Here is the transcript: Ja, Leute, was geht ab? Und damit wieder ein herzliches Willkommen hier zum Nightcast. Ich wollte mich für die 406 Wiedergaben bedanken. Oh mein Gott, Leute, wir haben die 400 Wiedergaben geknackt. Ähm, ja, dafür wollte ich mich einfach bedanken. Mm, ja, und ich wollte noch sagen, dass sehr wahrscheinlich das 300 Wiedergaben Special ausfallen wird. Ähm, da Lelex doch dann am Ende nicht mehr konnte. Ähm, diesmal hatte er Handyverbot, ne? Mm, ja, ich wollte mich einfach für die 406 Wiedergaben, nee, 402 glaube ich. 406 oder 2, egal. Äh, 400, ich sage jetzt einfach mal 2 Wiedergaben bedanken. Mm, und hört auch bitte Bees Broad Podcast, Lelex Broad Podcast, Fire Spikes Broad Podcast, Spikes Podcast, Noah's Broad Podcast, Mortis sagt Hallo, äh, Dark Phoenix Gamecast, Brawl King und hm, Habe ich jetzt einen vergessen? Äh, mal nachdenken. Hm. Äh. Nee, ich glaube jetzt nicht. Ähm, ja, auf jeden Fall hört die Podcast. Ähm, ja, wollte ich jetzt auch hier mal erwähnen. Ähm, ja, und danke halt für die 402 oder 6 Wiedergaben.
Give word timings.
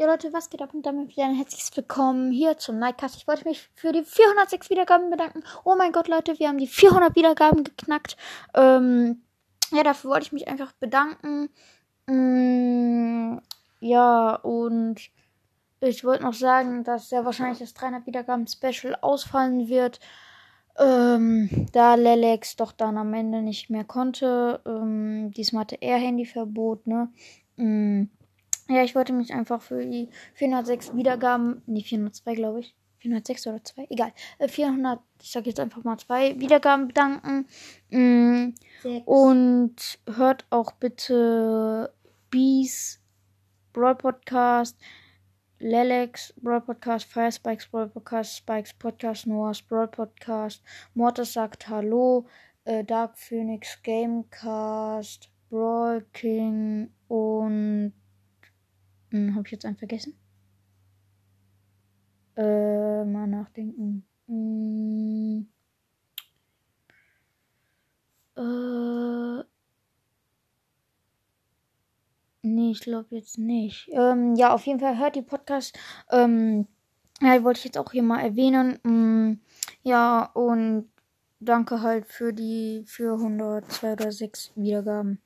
Ja, 0.00 0.06
Leute, 0.06 0.32
was 0.32 0.48
geht 0.48 0.62
ab? 0.62 0.72
Und 0.72 0.86
damit 0.86 1.10
wieder 1.10 1.26
ein 1.26 1.34
herzliches 1.34 1.76
Willkommen 1.76 2.32
hier 2.32 2.56
zum 2.56 2.78
Nightcast. 2.78 3.16
Ich 3.16 3.28
wollte 3.28 3.46
mich 3.46 3.68
für 3.74 3.92
die 3.92 4.02
406 4.02 4.70
Wiedergaben 4.70 5.10
bedanken. 5.10 5.44
Oh 5.62 5.74
mein 5.76 5.92
Gott, 5.92 6.08
Leute, 6.08 6.38
wir 6.38 6.48
haben 6.48 6.56
die 6.56 6.68
400 6.68 7.14
Wiedergaben 7.16 7.64
geknackt. 7.64 8.16
Ähm, 8.54 9.20
ja, 9.72 9.82
dafür 9.82 10.12
wollte 10.12 10.24
ich 10.24 10.32
mich 10.32 10.48
einfach 10.48 10.72
bedanken. 10.72 11.50
Mm, 12.06 13.40
ja, 13.80 14.36
und 14.36 15.10
ich 15.80 16.02
wollte 16.02 16.22
noch 16.22 16.32
sagen, 16.32 16.82
dass 16.82 17.10
sehr 17.10 17.26
wahrscheinlich 17.26 17.58
das 17.58 17.74
300 17.74 18.06
Wiedergaben 18.06 18.46
Special 18.46 18.96
ausfallen 19.02 19.68
wird. 19.68 20.00
Ähm, 20.78 21.66
da 21.74 21.96
Lelex 21.96 22.56
doch 22.56 22.72
dann 22.72 22.96
am 22.96 23.12
Ende 23.12 23.42
nicht 23.42 23.68
mehr 23.68 23.84
konnte. 23.84 24.62
Ähm, 24.64 25.30
diesmal 25.32 25.64
hatte 25.64 25.76
er 25.82 25.98
Handyverbot, 25.98 26.86
ne? 26.86 27.12
Mm, 27.56 28.04
ja, 28.70 28.82
ich 28.84 28.94
wollte 28.94 29.12
mich 29.12 29.32
einfach 29.32 29.60
für 29.60 29.84
die 29.84 30.08
406 30.34 30.94
Wiedergaben, 30.94 31.62
nee, 31.66 31.82
402 31.82 32.34
glaube 32.34 32.60
ich. 32.60 32.74
406 33.00 33.46
oder 33.46 33.64
2, 33.64 33.86
egal. 33.90 34.12
Äh, 34.38 34.48
400, 34.48 35.00
ich 35.22 35.32
sage 35.32 35.48
jetzt 35.48 35.60
einfach 35.60 35.82
mal 35.84 35.98
2 35.98 36.38
Wiedergaben 36.38 36.88
bedanken. 36.88 37.46
Mm, 37.90 38.54
und 39.06 39.98
hört 40.06 40.46
auch 40.50 40.72
bitte 40.72 41.92
Bees 42.30 43.00
Broad 43.72 43.98
Podcast, 43.98 44.78
Lelex 45.58 46.34
Broad 46.40 46.66
Podcast, 46.66 47.06
Fire 47.06 47.32
Spikes 47.32 47.68
Broad 47.68 47.92
Podcast, 47.92 48.36
Spikes 48.36 48.74
Podcast, 48.74 49.26
Noah's 49.26 49.62
Broad 49.62 49.92
Podcast, 49.92 50.62
Mortis 50.94 51.32
sagt 51.32 51.68
Hallo, 51.68 52.26
äh, 52.64 52.84
Dark 52.84 53.18
Phoenix 53.18 53.82
Gamecast, 53.82 55.30
Brawl 55.48 56.04
King 56.12 56.90
und 57.08 57.92
hm, 59.10 59.34
Habe 59.34 59.46
ich 59.46 59.52
jetzt 59.52 59.64
einen 59.64 59.76
vergessen? 59.76 60.14
Äh, 62.36 63.04
mal 63.04 63.26
nachdenken. 63.26 64.04
Hm. 64.26 65.46
Äh. 68.36 69.44
Nee, 72.42 72.70
ich 72.70 72.80
glaube 72.80 73.14
jetzt 73.14 73.38
nicht. 73.38 73.88
Ähm, 73.92 74.34
ja, 74.34 74.54
auf 74.54 74.64
jeden 74.66 74.80
Fall 74.80 74.98
hört 74.98 75.14
die 75.16 75.22
Podcast. 75.22 75.78
Ähm, 76.10 76.66
ja, 77.20 77.42
wollte 77.44 77.58
ich 77.58 77.64
jetzt 77.64 77.78
auch 77.78 77.92
hier 77.92 78.02
mal 78.02 78.20
erwähnen. 78.20 78.78
Ähm, 78.84 79.40
ja, 79.82 80.24
und 80.34 80.90
danke 81.40 81.82
halt 81.82 82.06
für 82.06 82.32
die 82.32 82.84
402 82.86 83.92
oder 83.92 84.12
6 84.12 84.52
Wiedergaben. 84.56 85.20